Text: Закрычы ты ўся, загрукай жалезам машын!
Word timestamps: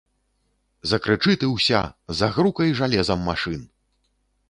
Закрычы 0.91 1.35
ты 1.45 1.51
ўся, 1.51 1.83
загрукай 2.23 2.77
жалезам 2.83 3.19
машын! 3.33 3.65